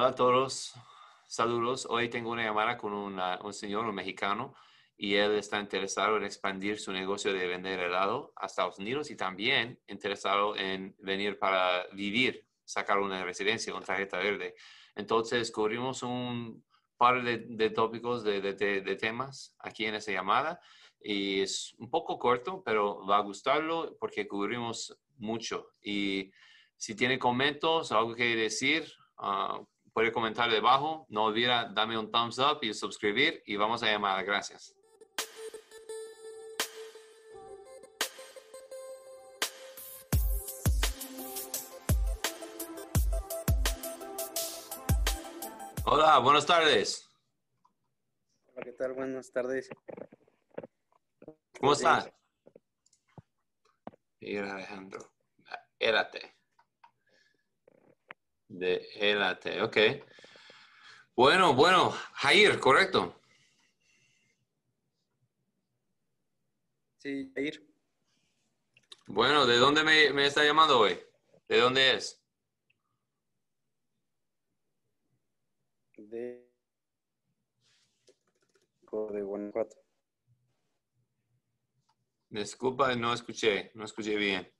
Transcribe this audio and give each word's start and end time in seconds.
Hola 0.00 0.08
a 0.08 0.14
todos, 0.14 0.72
saludos. 1.26 1.86
Hoy 1.90 2.08
tengo 2.08 2.30
una 2.30 2.42
llamada 2.42 2.78
con 2.78 2.94
una- 2.94 3.38
un 3.44 3.52
señor, 3.52 3.84
un 3.84 3.94
mexicano, 3.94 4.54
y 4.96 5.16
él 5.16 5.32
está 5.32 5.60
interesado 5.60 6.16
en 6.16 6.24
expandir 6.24 6.78
su 6.80 6.90
negocio 6.90 7.34
de 7.34 7.46
vender 7.46 7.80
helado 7.80 8.32
a 8.34 8.46
Estados 8.46 8.78
Unidos 8.78 9.10
y 9.10 9.16
también 9.16 9.78
interesado 9.88 10.56
en 10.56 10.96
venir 11.00 11.38
para 11.38 11.86
vivir, 11.92 12.46
sacar 12.64 12.98
una 12.98 13.22
residencia 13.26 13.74
con 13.74 13.84
tarjeta 13.84 14.16
verde. 14.16 14.54
Entonces, 14.94 15.52
cubrimos 15.52 16.02
un 16.02 16.64
par 16.96 17.22
de, 17.22 17.36
de 17.36 17.68
tópicos, 17.68 18.24
de, 18.24 18.40
de- 18.40 18.80
de- 18.80 18.96
temas 18.96 19.54
aquí 19.58 19.84
en 19.84 19.96
esa 19.96 20.12
llamada 20.12 20.62
y 21.02 21.42
es 21.42 21.74
un 21.76 21.90
poco 21.90 22.18
corto, 22.18 22.62
pero 22.64 23.04
va 23.06 23.18
a 23.18 23.20
gustarlo 23.20 23.98
porque 24.00 24.26
cubrimos 24.26 24.98
mucho. 25.18 25.72
Y 25.82 26.32
si 26.78 26.94
tiene 26.96 27.18
comentarios 27.18 27.92
algo 27.92 28.14
que 28.14 28.34
decir, 28.34 28.90
ah, 29.18 29.60
puede 29.92 30.12
comentar 30.12 30.50
debajo. 30.50 31.06
No 31.08 31.24
olvida 31.24 31.70
darme 31.72 31.98
un 31.98 32.10
thumbs 32.10 32.38
up 32.38 32.58
y 32.62 32.72
suscribir 32.74 33.42
y 33.46 33.56
vamos 33.56 33.82
a 33.82 33.86
llamar. 33.86 34.24
Gracias. 34.24 34.74
Hola, 45.84 46.18
buenas 46.18 46.46
tardes. 46.46 47.10
Hola, 48.46 48.62
¿qué 48.62 48.72
tal? 48.72 48.92
Buenas 48.92 49.32
tardes. 49.32 49.68
¿Cómo 51.24 51.74
Buenos 51.74 51.78
está? 51.78 52.00
días. 52.02 52.14
Mira, 54.20 54.54
Alejandro. 54.54 55.12
Élate. 55.78 56.39
De 58.50 58.84
Élate, 58.96 59.62
ok. 59.62 59.76
Bueno, 61.14 61.54
bueno. 61.54 61.92
Jair, 62.14 62.58
correcto. 62.58 63.22
Sí, 66.98 67.30
Jair. 67.32 67.64
Bueno, 69.06 69.46
¿de 69.46 69.56
dónde 69.56 69.84
me, 69.84 70.12
me 70.12 70.26
está 70.26 70.44
llamando 70.44 70.80
hoy? 70.80 71.00
¿De 71.46 71.60
dónde 71.60 71.94
es? 71.94 72.20
De, 75.96 76.50
de 79.12 79.22
Guanajuato. 79.22 79.76
Disculpa, 82.28 82.96
no 82.96 83.12
escuché, 83.12 83.70
no 83.74 83.84
escuché 83.84 84.16
bien. 84.16 84.52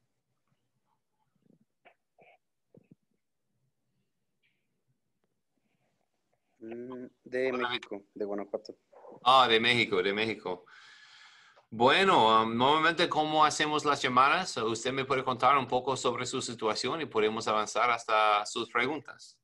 De 7.30 7.52
México, 7.52 8.02
de 8.12 8.24
Guanajuato. 8.24 8.76
Ah, 9.22 9.46
de 9.48 9.60
México, 9.60 10.02
de 10.02 10.12
México. 10.12 10.64
Bueno, 11.70 12.42
um, 12.42 12.56
normalmente, 12.56 13.08
¿cómo 13.08 13.44
hacemos 13.44 13.84
las 13.84 14.02
llamadas? 14.02 14.56
Usted 14.56 14.92
me 14.92 15.04
puede 15.04 15.22
contar 15.22 15.56
un 15.56 15.68
poco 15.68 15.96
sobre 15.96 16.26
su 16.26 16.42
situación 16.42 17.00
y 17.00 17.06
podemos 17.06 17.46
avanzar 17.46 17.88
hasta 17.88 18.44
sus 18.46 18.68
preguntas. 18.68 19.38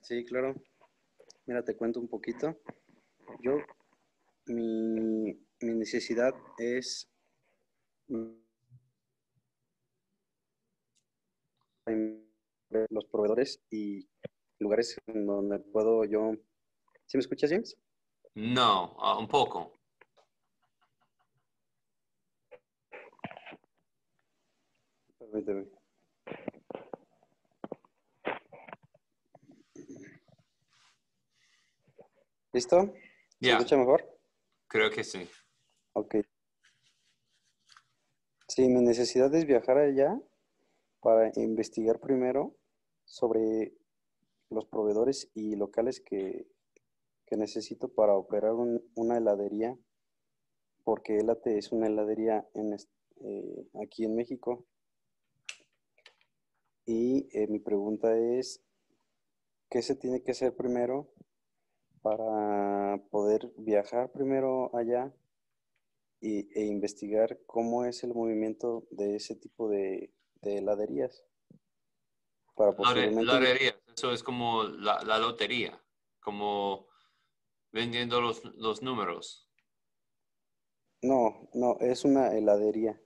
Sí, 0.00 0.24
claro. 0.24 0.56
Mira, 1.46 1.62
te 1.62 1.76
cuento 1.76 2.00
un 2.00 2.08
poquito. 2.08 2.58
Yo, 3.40 3.58
mi, 4.46 5.34
mi 5.60 5.74
necesidad 5.74 6.34
es 6.58 7.08
los 12.90 13.04
proveedores 13.06 13.60
y 13.70 14.08
lugares 14.58 14.96
en 15.06 15.26
donde 15.26 15.58
puedo 15.58 16.04
yo... 16.04 16.32
¿Sí 17.06 17.16
me 17.16 17.20
escuchas, 17.20 17.50
James? 17.50 17.76
No, 18.34 18.96
ah, 19.00 19.18
un 19.18 19.28
poco. 19.28 19.78
Permíteme. 25.18 25.66
¿Listo? 32.52 32.94
¿Se 33.40 33.50
Ya, 33.50 33.52
escucha 33.52 33.76
mejor? 33.76 34.04
creo 34.68 34.90
que 34.90 35.04
sí. 35.04 35.28
Ok. 35.94 36.16
Sí, 38.48 38.68
mi 38.68 38.80
necesidad 38.82 39.32
es 39.34 39.46
viajar 39.46 39.78
allá 39.78 40.18
para 41.00 41.32
investigar 41.36 42.00
primero 42.00 42.56
sobre 43.04 43.74
los 44.50 44.66
proveedores 44.66 45.30
y 45.34 45.56
locales 45.56 46.00
que, 46.00 46.46
que 47.26 47.36
necesito 47.36 47.88
para 47.88 48.14
operar 48.16 48.54
un- 48.54 48.82
una 48.94 49.18
heladería, 49.18 49.78
porque 50.84 51.18
Elate 51.18 51.58
es 51.58 51.70
una 51.72 51.86
heladería 51.86 52.48
eh, 52.54 53.66
aquí 53.82 54.04
en 54.04 54.16
México. 54.16 54.66
Y 56.86 57.28
eh, 57.32 57.46
mi 57.48 57.60
pregunta 57.60 58.16
es, 58.18 58.62
¿qué 59.70 59.80
se 59.82 59.94
tiene 59.94 60.22
que 60.22 60.32
hacer 60.32 60.54
primero 60.54 61.08
para 62.02 63.02
poder 63.10 63.52
viajar 63.56 64.10
primero 64.12 64.74
allá 64.76 65.12
y, 66.20 66.48
e 66.58 66.64
investigar 66.66 67.38
cómo 67.46 67.84
es 67.84 68.02
el 68.04 68.14
movimiento 68.14 68.86
de 68.90 69.16
ese 69.16 69.34
tipo 69.36 69.68
de, 69.68 70.12
de 70.42 70.58
heladerías? 70.58 71.24
Para. 72.54 72.72
Lotería, 72.72 73.76
eso 73.96 74.12
es 74.12 74.22
como 74.22 74.64
la, 74.64 75.02
la 75.04 75.18
lotería, 75.18 75.80
como 76.20 76.88
vendiendo 77.70 78.20
los, 78.20 78.44
los 78.56 78.82
números. 78.82 79.48
No, 81.02 81.48
no, 81.54 81.76
es 81.80 82.04
una 82.04 82.32
heladería. 82.36 83.00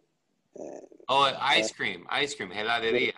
Eh, 0.54 0.88
Oh, 1.08 1.26
ice 1.58 1.74
cream, 1.74 2.06
ice 2.22 2.36
cream, 2.36 2.52
heladería. 2.52 3.14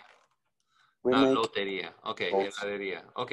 make- 1.05 1.33
lotería, 1.35 1.95
ok, 2.03 2.21
balls. 2.33 2.59
heladería, 2.63 3.07
ok. 3.15 3.33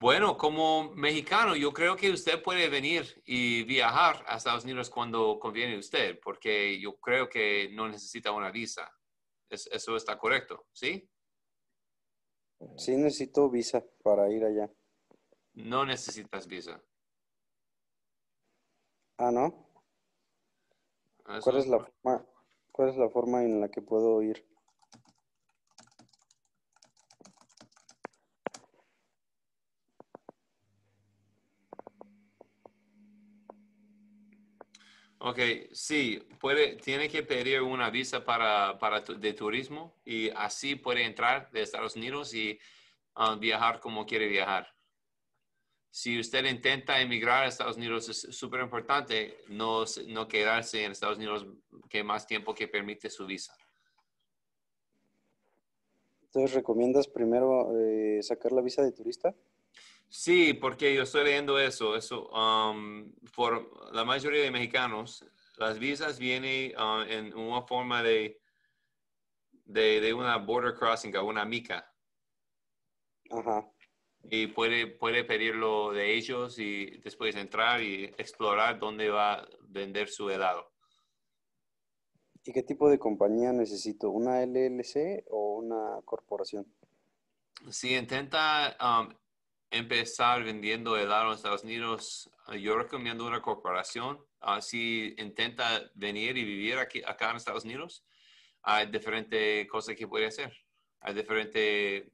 Bueno, 0.00 0.36
como 0.36 0.90
mexicano, 0.94 1.54
yo 1.56 1.72
creo 1.72 1.96
que 1.96 2.10
usted 2.10 2.40
puede 2.42 2.68
venir 2.68 3.20
y 3.26 3.64
viajar 3.64 4.24
a 4.28 4.36
Estados 4.36 4.64
Unidos 4.64 4.90
cuando 4.90 5.38
conviene 5.40 5.74
a 5.74 5.78
usted, 5.78 6.18
porque 6.20 6.78
yo 6.80 6.96
creo 6.98 7.28
que 7.28 7.68
no 7.72 7.88
necesita 7.88 8.30
una 8.32 8.50
visa. 8.50 8.90
Es- 9.50 9.66
eso 9.72 9.96
está 9.96 10.18
correcto, 10.18 10.66
¿sí? 10.72 11.08
sí 12.76 12.96
necesito 12.96 13.48
visa 13.50 13.84
para 14.02 14.30
ir 14.30 14.44
allá. 14.44 14.70
No 15.54 15.84
necesitas 15.84 16.46
visa. 16.46 16.82
Ah, 19.18 19.30
¿no? 19.30 19.66
Eso 21.28 21.40
¿Cuál 21.42 21.56
es 21.58 21.66
la 21.66 21.78
forma, 21.80 22.26
cuál 22.72 22.88
es 22.90 22.96
la 22.96 23.08
forma 23.10 23.42
en 23.44 23.60
la 23.60 23.68
que 23.68 23.82
puedo 23.82 24.22
ir? 24.22 24.46
Ok, 35.28 35.40
sí, 35.72 36.26
tiene 36.82 37.10
que 37.10 37.22
pedir 37.22 37.60
una 37.60 37.90
visa 37.90 38.24
para, 38.24 38.78
para 38.78 39.00
de 39.00 39.34
turismo 39.34 39.94
y 40.02 40.30
así 40.30 40.74
puede 40.74 41.04
entrar 41.04 41.50
de 41.50 41.60
Estados 41.60 41.96
Unidos 41.96 42.32
y 42.32 42.58
ah, 43.14 43.36
viajar 43.38 43.78
como 43.78 44.06
quiere 44.06 44.26
viajar. 44.26 44.66
Si 45.90 46.18
usted 46.18 46.46
intenta 46.46 46.98
emigrar 47.02 47.44
a 47.44 47.48
Estados 47.48 47.76
Unidos, 47.76 48.08
es 48.08 48.38
súper 48.38 48.62
importante 48.62 49.36
no, 49.48 49.84
no 50.06 50.28
quedarse 50.28 50.84
en 50.84 50.92
Estados 50.92 51.18
Unidos 51.18 51.46
que 51.90 52.02
más 52.02 52.26
tiempo 52.26 52.54
que 52.54 52.66
permite 52.66 53.10
su 53.10 53.26
visa. 53.26 53.54
Entonces, 56.22 56.54
¿recomiendas 56.54 57.06
primero 57.06 57.78
eh, 57.78 58.22
sacar 58.22 58.52
la 58.52 58.62
visa 58.62 58.80
de 58.82 58.92
turista? 58.92 59.34
Sí, 60.08 60.54
porque 60.54 60.94
yo 60.94 61.02
estoy 61.02 61.24
leyendo 61.24 61.58
eso. 61.58 61.94
Eso, 61.94 62.28
um, 62.28 63.12
por 63.34 63.92
la 63.94 64.04
mayoría 64.04 64.42
de 64.42 64.50
mexicanos, 64.50 65.24
las 65.58 65.78
visas 65.78 66.18
vienen 66.18 66.72
uh, 66.78 67.02
en 67.02 67.36
una 67.36 67.62
forma 67.62 68.02
de, 68.02 68.40
de, 69.64 70.00
de 70.00 70.14
una 70.14 70.36
border 70.38 70.74
crossing, 70.74 71.16
una 71.18 71.44
mica. 71.44 71.92
Ajá. 73.30 73.70
Y 74.30 74.48
puede, 74.48 74.86
puede 74.86 75.24
pedirlo 75.24 75.92
de 75.92 76.14
ellos 76.14 76.58
y 76.58 76.98
después 76.98 77.36
entrar 77.36 77.82
y 77.82 78.04
explorar 78.16 78.78
dónde 78.78 79.10
va 79.10 79.34
a 79.34 79.48
vender 79.68 80.08
su 80.08 80.30
helado. 80.30 80.72
¿Y 82.44 82.52
qué 82.52 82.62
tipo 82.62 82.88
de 82.88 82.98
compañía 82.98 83.52
necesito? 83.52 84.10
¿Una 84.10 84.42
LLC 84.42 85.24
o 85.30 85.58
una 85.58 86.00
corporación? 86.04 86.66
Si 87.70 87.94
intenta 87.94 88.76
um, 88.80 89.14
empezar 89.70 90.42
vendiendo 90.44 90.96
helado 90.96 91.28
en 91.28 91.34
Estados 91.34 91.64
Unidos, 91.64 92.30
eh, 92.48 92.60
yo 92.60 92.76
recomiendo 92.76 93.26
una 93.26 93.42
corporación. 93.42 94.24
Así 94.40 95.14
intenta 95.18 95.90
venir 95.94 96.36
y 96.36 96.44
vivir 96.44 96.78
aquí, 96.78 97.02
acá 97.04 97.30
en 97.30 97.36
Estados 97.36 97.64
Unidos. 97.64 98.04
Hay 98.62 98.86
diferentes 98.86 99.68
cosas 99.68 99.96
que 99.96 100.08
puede 100.08 100.26
hacer. 100.26 100.52
Hay 101.00 101.14
diferentes 101.14 102.10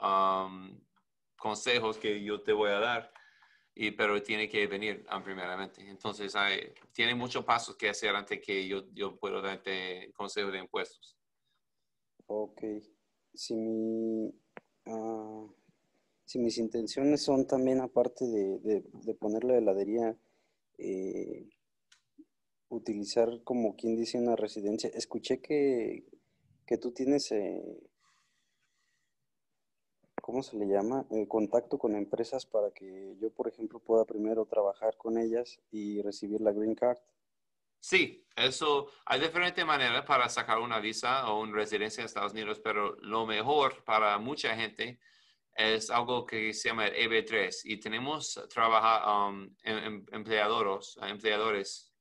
um, 0.00 0.80
consejos 1.36 1.98
que 1.98 2.22
yo 2.22 2.42
te 2.42 2.52
voy 2.52 2.70
a 2.70 2.80
dar, 2.80 3.12
y, 3.74 3.92
pero 3.92 4.20
tiene 4.22 4.48
que 4.48 4.66
venir 4.66 5.06
um, 5.14 5.22
primeramente. 5.22 5.88
Entonces, 5.88 6.34
hay, 6.34 6.72
tiene 6.92 7.14
muchos 7.14 7.44
pasos 7.44 7.76
que 7.76 7.88
hacer 7.88 8.14
antes 8.14 8.40
que 8.44 8.66
yo, 8.66 8.84
yo 8.92 9.16
puedo 9.16 9.40
darte 9.40 10.12
consejos 10.14 10.52
de 10.52 10.58
impuestos. 10.58 11.16
Ok. 12.26 12.62
Si 13.34 13.54
mi, 13.54 14.32
ah, 14.86 15.46
si 16.28 16.38
mis 16.38 16.58
intenciones 16.58 17.22
son 17.22 17.46
también, 17.46 17.80
aparte 17.80 18.26
de, 18.26 18.82
de, 18.92 19.14
poner 19.14 19.44
la 19.44 19.56
heladería, 19.56 20.14
eh, 20.76 21.48
utilizar 22.68 23.42
como 23.44 23.76
quien 23.76 23.96
dice 23.96 24.18
una 24.18 24.36
residencia. 24.36 24.90
Escuché 24.92 25.40
que, 25.40 26.04
que 26.66 26.76
tú 26.76 26.92
tienes, 26.92 27.32
eh, 27.32 27.62
¿cómo 30.20 30.42
se 30.42 30.58
le 30.58 30.66
llama? 30.66 31.06
Contacto 31.28 31.78
con 31.78 31.96
empresas 31.96 32.44
para 32.44 32.72
que 32.72 33.16
yo, 33.18 33.30
por 33.30 33.48
ejemplo, 33.48 33.78
pueda 33.78 34.04
primero 34.04 34.44
trabajar 34.44 34.98
con 34.98 35.16
ellas 35.16 35.58
y 35.70 36.02
recibir 36.02 36.42
la 36.42 36.52
green 36.52 36.74
card. 36.74 36.98
Sí, 37.80 38.26
eso 38.36 38.88
hay 39.06 39.18
diferentes 39.18 39.64
maneras 39.64 40.04
para 40.04 40.28
sacar 40.28 40.58
una 40.58 40.78
visa 40.78 41.32
o 41.32 41.40
una 41.40 41.56
residencia 41.56 42.02
en 42.02 42.04
Estados 42.04 42.32
Unidos, 42.32 42.60
pero 42.62 42.96
lo 42.96 43.24
mejor 43.24 43.82
para 43.84 44.18
mucha 44.18 44.54
gente 44.54 44.98
es 45.58 45.90
algo 45.90 46.24
que 46.24 46.54
se 46.54 46.68
llama 46.68 46.86
EB3 46.86 47.62
y 47.64 47.78
tenemos 47.78 48.40
trabajar 48.48 49.02
um, 49.08 49.44
em, 49.64 49.78
em, 49.78 50.06
empleadores, 50.12 50.96
empleadores. 51.02 51.92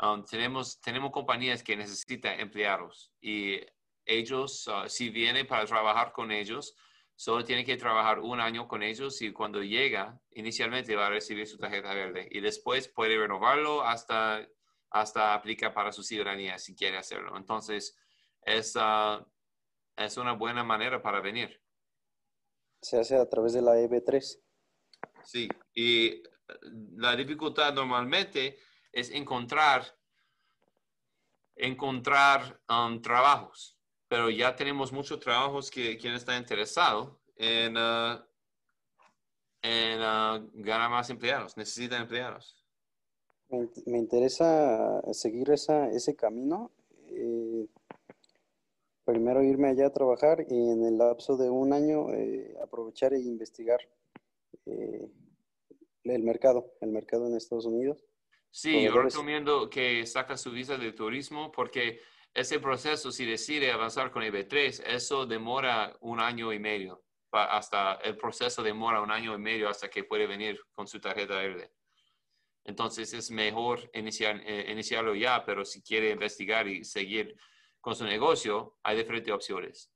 Um, 0.00 0.24
tenemos, 0.24 0.80
tenemos 0.80 1.12
compañías 1.12 1.62
que 1.62 1.76
necesitan 1.76 2.40
empleados 2.40 3.12
y 3.20 3.60
ellos, 4.04 4.66
uh, 4.66 4.88
si 4.88 5.10
vienen 5.10 5.46
para 5.46 5.64
trabajar 5.64 6.10
con 6.10 6.32
ellos, 6.32 6.74
solo 7.14 7.44
tienen 7.44 7.64
que 7.64 7.76
trabajar 7.76 8.18
un 8.18 8.40
año 8.40 8.66
con 8.66 8.82
ellos 8.82 9.22
y 9.22 9.32
cuando 9.32 9.62
llega, 9.62 10.20
inicialmente 10.32 10.96
va 10.96 11.06
a 11.06 11.10
recibir 11.10 11.46
su 11.46 11.58
tarjeta 11.58 11.94
verde 11.94 12.28
y 12.32 12.40
después 12.40 12.88
puede 12.88 13.16
renovarlo 13.16 13.82
hasta, 13.84 14.44
hasta 14.90 15.34
aplicar 15.34 15.72
para 15.72 15.92
su 15.92 16.02
ciudadanía 16.02 16.58
si 16.58 16.74
quiere 16.74 16.98
hacerlo. 16.98 17.36
Entonces, 17.36 17.96
es, 18.42 18.74
uh, 18.74 19.24
es 19.96 20.16
una 20.16 20.32
buena 20.32 20.64
manera 20.64 21.00
para 21.00 21.20
venir 21.20 21.61
se 22.82 22.98
hace 22.98 23.16
a 23.16 23.28
través 23.28 23.52
de 23.52 23.62
la 23.62 23.76
EB3. 23.78 24.40
Sí, 25.24 25.48
y 25.74 26.22
la 26.96 27.16
dificultad 27.16 27.72
normalmente 27.72 28.58
es 28.92 29.10
encontrar, 29.10 29.84
encontrar 31.56 32.60
um, 32.68 33.00
trabajos, 33.00 33.78
pero 34.08 34.28
ya 34.28 34.54
tenemos 34.54 34.92
muchos 34.92 35.20
trabajos 35.20 35.70
que 35.70 35.96
quien 35.96 36.14
está 36.14 36.36
interesado 36.36 37.20
en, 37.36 37.76
uh, 37.76 38.18
en 39.62 40.00
uh, 40.00 40.50
ganar 40.54 40.90
más 40.90 41.08
empleados, 41.08 41.56
necesitan 41.56 42.02
empleados. 42.02 42.58
Me, 43.86 43.98
interesa 43.98 45.02
seguir 45.12 45.50
esa, 45.50 45.88
ese 45.90 46.16
camino. 46.16 46.70
Eh, 47.08 47.66
primero 49.04 49.42
irme 49.42 49.68
allá 49.68 49.86
a 49.86 49.92
trabajar 49.92 50.44
y 50.48 50.70
en 50.70 50.84
el 50.84 50.98
lapso 50.98 51.36
de 51.36 51.50
un 51.50 51.72
año 51.72 52.12
eh, 52.12 52.56
aprovechar 52.62 53.12
e 53.12 53.20
investigar 53.20 53.80
eh, 54.66 55.08
el 56.04 56.22
mercado, 56.22 56.72
el 56.80 56.90
mercado 56.90 57.26
en 57.26 57.36
Estados 57.36 57.66
Unidos. 57.66 58.04
Sí, 58.50 58.82
yo 58.82 59.00
recomiendo 59.00 59.70
que 59.70 60.04
saca 60.06 60.36
su 60.36 60.50
visa 60.50 60.76
de 60.76 60.92
turismo 60.92 61.50
porque 61.50 62.00
ese 62.34 62.58
proceso, 62.60 63.10
si 63.10 63.24
decide 63.24 63.72
avanzar 63.72 64.10
con 64.10 64.22
EB3, 64.22 64.84
eso 64.86 65.26
demora 65.26 65.96
un 66.00 66.20
año 66.20 66.52
y 66.52 66.58
medio. 66.58 67.02
Hasta 67.30 67.94
el 67.94 68.16
proceso 68.16 68.62
demora 68.62 69.00
un 69.00 69.10
año 69.10 69.34
y 69.34 69.38
medio 69.38 69.68
hasta 69.68 69.88
que 69.88 70.04
puede 70.04 70.26
venir 70.26 70.60
con 70.72 70.86
su 70.86 71.00
tarjeta 71.00 71.36
verde. 71.36 71.72
Entonces 72.64 73.12
es 73.14 73.30
mejor 73.30 73.90
iniciar, 73.94 74.40
eh, 74.44 74.70
iniciarlo 74.70 75.14
ya, 75.14 75.44
pero 75.44 75.64
si 75.64 75.82
quiere 75.82 76.10
investigar 76.10 76.68
y 76.68 76.84
seguir 76.84 77.34
con 77.82 77.96
su 77.96 78.04
negocio, 78.04 78.76
hay 78.84 78.96
diferentes 78.96 79.34
opciones. 79.34 79.90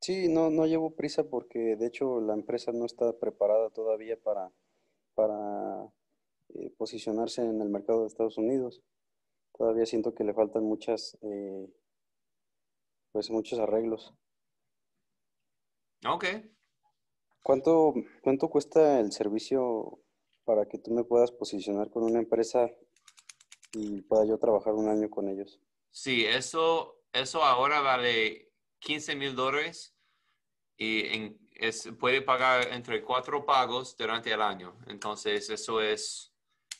Sí, 0.00 0.28
no, 0.28 0.48
no 0.48 0.64
llevo 0.64 0.94
prisa 0.94 1.28
porque 1.28 1.76
de 1.76 1.86
hecho 1.88 2.20
la 2.20 2.32
empresa 2.32 2.72
no 2.72 2.86
está 2.86 3.18
preparada 3.18 3.68
todavía 3.70 4.18
para, 4.18 4.50
para 5.14 5.92
eh, 6.54 6.72
posicionarse 6.78 7.42
en 7.42 7.60
el 7.60 7.68
mercado 7.68 8.00
de 8.00 8.06
Estados 8.06 8.38
Unidos. 8.38 8.82
Todavía 9.58 9.84
siento 9.84 10.14
que 10.14 10.24
le 10.24 10.32
faltan 10.32 10.64
muchas, 10.64 11.18
eh, 11.20 11.68
pues 13.12 13.30
muchos 13.30 13.58
arreglos. 13.58 14.14
Ok. 16.08 16.24
¿Cuánto, 17.42 17.94
¿Cuánto 18.22 18.48
cuesta 18.48 19.00
el 19.00 19.10
servicio 19.10 19.98
para 20.44 20.66
que 20.66 20.78
tú 20.78 20.92
me 20.92 21.04
puedas 21.04 21.32
posicionar 21.32 21.90
con 21.90 22.04
una 22.04 22.20
empresa 22.20 22.70
y 23.72 24.02
pueda 24.02 24.24
yo 24.24 24.38
trabajar 24.38 24.74
un 24.74 24.88
año 24.88 25.10
con 25.10 25.28
ellos? 25.28 25.60
Sí, 25.90 26.24
eso, 26.24 27.02
eso 27.12 27.42
ahora 27.42 27.80
vale 27.80 28.52
15 28.78 29.16
mil 29.16 29.34
dólares 29.34 29.96
y 30.76 31.30
puede 31.98 32.22
pagar 32.22 32.72
entre 32.72 33.02
cuatro 33.02 33.44
pagos 33.44 33.96
durante 33.96 34.32
el 34.32 34.40
año. 34.40 34.76
Entonces, 34.86 35.50
eso 35.50 35.80
es 35.82 36.32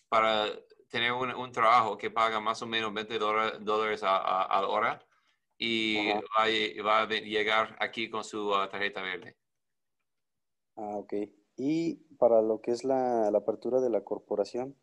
para 0.09 0.47
tener 0.89 1.12
un, 1.12 1.53
trabajo 1.53 1.97
que 1.97 2.11
paga 2.11 2.41
más 2.41 2.62
o 2.62 2.67
menos 2.67 2.93
20 2.93 3.19
dólares 3.19 4.03
a, 4.03 4.61
la 4.61 4.69
hora 4.69 5.07
y 5.59 6.09
va, 6.83 7.03
a 7.03 7.07
llegar 7.07 7.77
aquí 7.79 8.09
con 8.09 8.25
su 8.25 8.49
uh, 8.49 8.69
tarjeta 8.69 9.03
verde. 9.03 9.37
Ah, 10.77 10.97
ok. 10.97 11.12
¿Y 11.57 11.97
para 12.17 12.41
lo 12.41 12.61
que 12.61 12.73
es 12.73 12.85
la 12.85 13.29
apertura 13.29 13.81
de 13.81 13.91
la 13.91 14.03
corporación? 14.03 14.77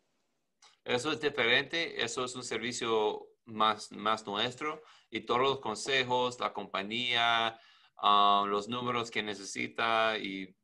Eso 0.84 1.12
es 1.12 1.20
diferente, 1.20 2.02
eso 2.02 2.24
es 2.24 2.34
un 2.34 2.44
servicio 2.44 3.27
más, 3.48 3.90
más 3.92 4.26
nuestro 4.26 4.82
y 5.10 5.22
todos 5.22 5.40
los 5.40 5.60
consejos, 5.60 6.38
la 6.40 6.52
compañía, 6.52 7.58
ah, 7.96 8.44
los 8.46 8.68
números 8.68 9.10
que 9.10 9.22
necesita 9.22 10.18
y 10.18 10.54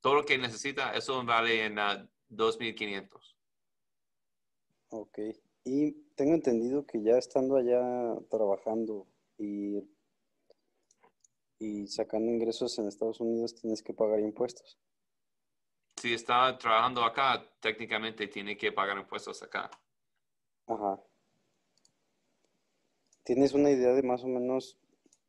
todo 0.00 0.14
lo 0.14 0.24
que 0.24 0.38
necesita, 0.38 0.94
eso 0.94 1.24
vale 1.24 1.64
en 1.64 1.76
2.500. 1.76 3.36
Ok. 4.90 5.18
Y 5.64 5.92
tengo 6.14 6.34
entendido 6.34 6.86
que 6.86 7.02
ya 7.02 7.18
estando 7.18 7.56
allá 7.56 7.82
trabajando 8.30 9.08
y, 9.36 9.82
y 11.58 11.88
sacando 11.88 12.30
ingresos 12.30 12.78
en 12.78 12.86
Estados 12.86 13.20
Unidos, 13.20 13.54
tienes 13.54 13.82
que 13.82 13.92
pagar 13.92 14.20
impuestos. 14.20 14.78
Si 15.96 16.14
está 16.14 16.56
trabajando 16.56 17.02
acá, 17.02 17.42
técnicamente 17.58 18.28
tiene 18.28 18.56
que 18.56 18.70
pagar 18.70 18.98
impuestos 18.98 19.42
acá. 19.42 19.70
Ajá. 20.68 21.02
¿Tienes 23.26 23.54
una 23.54 23.72
idea 23.72 23.92
de 23.92 24.04
más 24.04 24.22
o 24.22 24.28
menos 24.28 24.78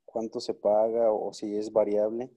cuánto 0.05 0.39
se 0.39 0.53
paga 0.53 1.11
o 1.11 1.33
si 1.33 1.57
es 1.57 1.71
variable? 1.73 2.29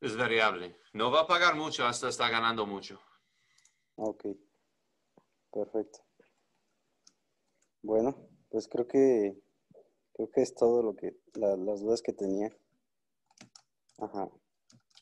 Es 0.00 0.16
variable. 0.16 0.78
No 0.94 1.10
va 1.10 1.20
a 1.20 1.26
pagar 1.26 1.56
mucho 1.56 1.84
hasta 1.84 2.08
está 2.08 2.30
ganando 2.30 2.64
mucho. 2.64 3.02
Ok. 3.96 4.28
Perfecto. 5.52 5.98
Bueno, 7.82 8.30
pues 8.48 8.66
creo 8.66 8.88
que 8.88 9.38
creo 10.14 10.30
que 10.30 10.40
es 10.40 10.54
todo 10.54 10.82
lo 10.82 10.96
que 10.96 11.18
las 11.34 11.82
dudas 11.82 12.00
que 12.00 12.14
tenía. 12.14 12.50
Ajá. 13.98 14.30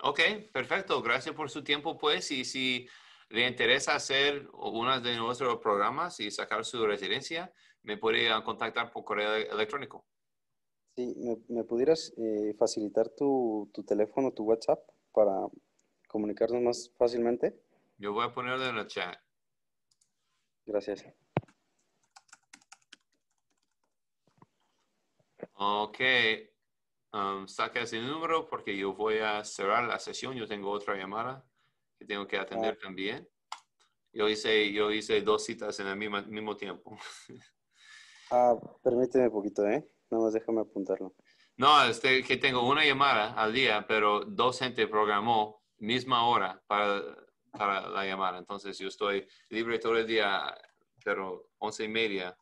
Ok, 0.02 0.18
perfecto. 0.52 1.00
Gracias 1.00 1.32
por 1.32 1.48
su 1.48 1.62
tiempo, 1.62 1.96
pues. 1.96 2.32
Y 2.32 2.44
si 2.44 2.88
le 3.32 3.48
interesa 3.48 3.94
hacer 3.94 4.46
uno 4.52 5.00
de 5.00 5.16
nuestros 5.16 5.58
programas 5.58 6.20
y 6.20 6.30
sacar 6.30 6.66
su 6.66 6.86
residencia, 6.86 7.50
me 7.82 7.96
puede 7.96 8.28
contactar 8.44 8.92
por 8.92 9.04
correo 9.04 9.34
electrónico. 9.34 10.04
Sí, 10.94 11.16
¿me, 11.48 11.64
pudieras 11.64 12.12
eh, 12.18 12.54
facilitar 12.58 13.08
tu, 13.08 13.70
tu 13.72 13.84
teléfono, 13.84 14.32
tu 14.32 14.44
WhatsApp 14.44 14.80
para 15.12 15.46
comunicarnos 16.08 16.60
más 16.60 16.92
fácilmente? 16.98 17.58
Yo 17.96 18.12
voy 18.12 18.26
a 18.26 18.34
ponerlo 18.34 18.66
en 18.66 18.76
el 18.76 18.86
chat. 18.86 19.16
Gracias. 20.66 21.06
Ok. 25.54 26.00
Um, 27.14 27.48
saca 27.48 27.80
ese 27.80 27.98
número 27.98 28.46
porque 28.46 28.76
yo 28.76 28.92
voy 28.92 29.18
a 29.18 29.42
cerrar 29.42 29.84
la 29.84 29.98
sesión. 29.98 30.34
Yo 30.34 30.46
tengo 30.46 30.70
otra 30.70 30.96
llamada 30.96 31.46
tengo 32.04 32.26
que 32.26 32.38
atender 32.38 32.78
también. 32.78 33.28
Yo 34.12 34.28
hice, 34.28 34.72
yo 34.72 34.90
hice 34.90 35.20
dos 35.22 35.44
citas 35.44 35.78
en 35.80 35.86
el 35.86 35.96
mismo, 35.96 36.22
mismo 36.22 36.56
tiempo. 36.56 36.96
Ah, 38.34 38.54
permíteme 38.82 39.26
un 39.26 39.32
poquito, 39.32 39.66
¿eh? 39.68 39.86
Nada 40.10 40.24
más 40.24 40.32
déjame 40.32 40.62
apuntarlo. 40.62 41.14
No, 41.58 41.84
este, 41.84 42.22
que 42.22 42.38
tengo 42.38 42.66
una 42.66 42.82
llamada 42.82 43.34
al 43.34 43.52
día, 43.52 43.84
pero 43.86 44.24
dos 44.24 44.58
gente 44.58 44.86
programó 44.86 45.62
misma 45.76 46.26
hora 46.26 46.62
para, 46.66 47.02
para 47.50 47.90
la 47.90 48.06
llamada. 48.06 48.38
Entonces 48.38 48.78
yo 48.78 48.88
estoy 48.88 49.26
libre 49.50 49.78
todo 49.78 49.98
el 49.98 50.06
día, 50.06 50.56
pero 51.04 51.50
once 51.58 51.84
y 51.84 51.88
media. 51.88 52.34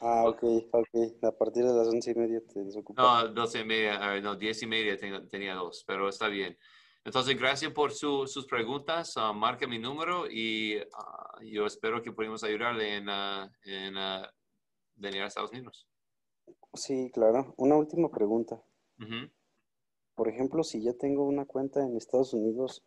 Ah, 0.00 0.24
ok, 0.26 0.42
ok. 0.72 0.88
A 1.22 1.32
partir 1.32 1.64
de 1.64 1.74
las 1.74 1.86
once 1.88 2.10
y 2.10 2.14
media 2.14 2.40
te 2.46 2.64
desocupas. 2.64 3.04
No, 3.04 3.28
doce 3.28 3.60
y 3.60 3.64
media, 3.64 4.20
no, 4.22 4.34
diez 4.34 4.62
y 4.62 4.66
media 4.66 4.96
tenía 5.28 5.54
dos, 5.54 5.84
pero 5.86 6.08
está 6.08 6.28
bien. 6.28 6.56
Entonces, 7.04 7.38
gracias 7.38 7.72
por 7.72 7.92
sus 7.92 8.46
preguntas. 8.46 9.16
Uh, 9.16 9.32
marca 9.32 9.66
mi 9.66 9.78
número 9.78 10.30
y 10.30 10.76
uh, 10.76 11.42
yo 11.42 11.66
espero 11.66 12.02
que 12.02 12.12
podamos 12.12 12.44
ayudarle 12.44 12.96
en, 12.96 13.08
en 13.08 13.94
venir 14.96 15.22
a 15.22 15.26
Estados 15.26 15.50
Unidos. 15.50 15.88
Sí, 16.74 17.10
claro. 17.12 17.54
Una 17.56 17.76
última 17.76 18.10
pregunta. 18.10 18.62
Por 20.14 20.28
ejemplo, 20.28 20.62
si 20.62 20.82
ya 20.82 20.92
tengo 20.92 21.24
una 21.24 21.46
cuenta 21.46 21.82
en 21.82 21.96
Estados 21.96 22.34
Unidos, 22.34 22.84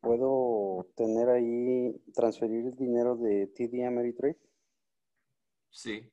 ¿puedo 0.00 0.86
tener 0.94 1.30
ahí, 1.30 1.98
transferir 2.12 2.76
dinero 2.76 3.16
de 3.16 3.46
TD 3.46 3.86
Ameritrade? 3.86 4.38
Sí. 5.70 6.12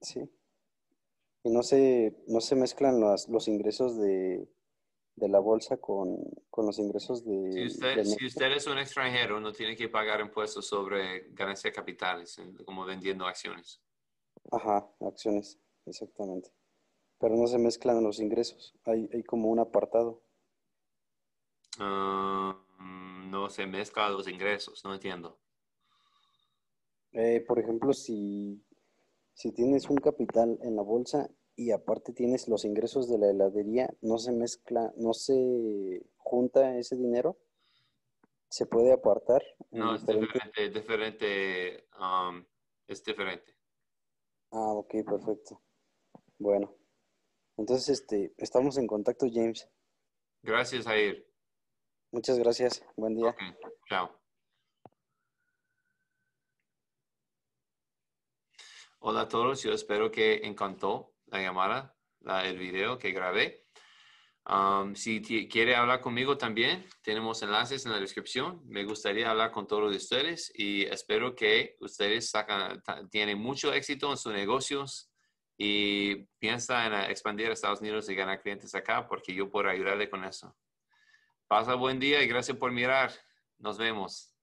Sí. 0.00 0.22
Y 1.44 1.50
no 1.50 1.62
se, 1.62 2.16
no 2.26 2.40
se 2.40 2.56
mezclan 2.56 2.98
los, 3.00 3.28
los 3.28 3.48
ingresos 3.48 3.98
de, 3.98 4.48
de 5.18 5.28
la 5.28 5.38
bolsa 5.38 5.76
con, 5.78 6.18
con, 6.50 6.66
los 6.66 6.78
ingresos 6.78 7.24
de... 7.24 7.52
Si 7.52 7.66
usted, 7.66 8.04
si 8.04 8.26
usted, 8.26 8.52
es 8.52 8.66
un 8.66 8.78
extranjero, 8.78 9.40
no 9.40 9.52
tiene 9.52 9.76
que 9.76 9.88
pagar 9.88 10.20
impuestos 10.20 10.66
sobre 10.66 11.30
ganancias 11.30 11.74
capitales, 11.74 12.40
como 12.64 12.84
vendiendo 12.84 13.26
acciones. 13.26 13.82
Ajá, 14.50 14.88
acciones, 15.00 15.58
exactamente. 15.84 16.50
Pero 17.18 17.36
no 17.36 17.46
se 17.46 17.58
mezclan 17.58 18.02
los 18.02 18.20
ingresos, 18.20 18.74
hay, 18.84 19.08
hay 19.12 19.22
como 19.24 19.48
un 19.48 19.58
apartado. 19.58 20.22
Uh, 21.78 22.54
no 23.28 23.50
se 23.50 23.66
mezclan 23.66 24.12
los 24.12 24.28
ingresos, 24.28 24.84
no 24.84 24.94
entiendo. 24.94 25.38
Eh, 27.12 27.44
por 27.46 27.58
ejemplo, 27.58 27.92
si, 27.92 28.62
si 29.34 29.52
tienes 29.52 29.88
un 29.90 29.96
capital 29.96 30.58
en 30.62 30.76
la 30.76 30.82
bolsa 30.82 31.30
y 31.58 31.72
aparte 31.72 32.12
tienes 32.12 32.46
los 32.46 32.64
ingresos 32.64 33.08
de 33.10 33.18
la 33.18 33.30
heladería, 33.30 33.92
no 34.00 34.18
se 34.18 34.30
mezcla, 34.30 34.92
no 34.96 35.12
se 35.12 36.06
junta 36.16 36.78
ese 36.78 36.94
dinero, 36.94 37.36
se 38.48 38.64
puede 38.64 38.92
apartar. 38.92 39.42
No, 39.72 39.96
es 39.96 40.06
diferente, 40.06 40.70
diferente 40.70 41.88
um, 41.98 42.44
es 42.86 43.02
diferente. 43.02 43.56
Ah, 44.52 44.70
ok, 44.70 45.04
perfecto. 45.04 45.60
Bueno, 46.38 46.76
entonces 47.56 47.88
este, 47.88 48.32
estamos 48.36 48.78
en 48.78 48.86
contacto, 48.86 49.26
James. 49.28 49.68
Gracias, 50.44 50.84
Jair. 50.84 51.28
Muchas 52.12 52.38
gracias. 52.38 52.84
Buen 52.96 53.16
día. 53.16 53.34
Chao. 53.88 54.16
Hola 59.00 59.22
a 59.22 59.28
todos, 59.28 59.60
yo 59.64 59.72
espero 59.72 60.12
que 60.12 60.46
encantó 60.46 61.17
la 61.30 61.40
llamada, 61.40 61.94
el 62.44 62.58
video 62.58 62.98
que 62.98 63.12
grabé. 63.12 63.64
Um, 64.48 64.94
si 64.94 65.20
quiere 65.48 65.76
hablar 65.76 66.00
conmigo 66.00 66.38
también, 66.38 66.86
tenemos 67.02 67.42
enlaces 67.42 67.84
en 67.84 67.92
la 67.92 68.00
descripción. 68.00 68.62
Me 68.64 68.84
gustaría 68.84 69.30
hablar 69.30 69.50
con 69.50 69.66
todos 69.66 69.90
de 69.90 69.98
ustedes 69.98 70.50
y 70.54 70.84
espero 70.84 71.34
que 71.34 71.76
ustedes 71.80 72.30
sacan, 72.30 72.82
tienen 73.10 73.38
mucho 73.38 73.74
éxito 73.74 74.10
en 74.10 74.16
sus 74.16 74.32
negocios 74.32 75.10
y 75.58 76.24
piensa 76.38 76.86
en 76.86 77.10
expandir 77.10 77.50
a 77.50 77.52
Estados 77.52 77.80
Unidos 77.80 78.08
y 78.08 78.14
ganar 78.14 78.40
clientes 78.40 78.74
acá 78.74 79.06
porque 79.06 79.34
yo 79.34 79.50
puedo 79.50 79.68
ayudarle 79.68 80.08
con 80.08 80.24
eso. 80.24 80.56
Pasa 81.46 81.74
buen 81.74 81.98
día 81.98 82.22
y 82.22 82.26
gracias 82.26 82.56
por 82.56 82.72
mirar. 82.72 83.12
Nos 83.58 83.76
vemos. 83.76 84.37